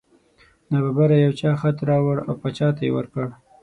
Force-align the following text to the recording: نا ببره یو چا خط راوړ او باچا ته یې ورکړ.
نا 0.69 0.77
ببره 0.85 1.15
یو 1.17 1.33
چا 1.39 1.51
خط 1.61 1.77
راوړ 1.89 2.17
او 2.27 2.33
باچا 2.41 2.67
ته 2.77 2.81
یې 2.87 2.91
ورکړ. 2.95 3.25